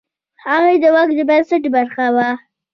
[0.45, 2.29] هغوی د واک د بنسټ برخه وه.